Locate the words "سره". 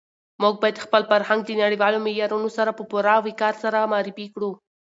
2.57-2.71, 3.63-3.77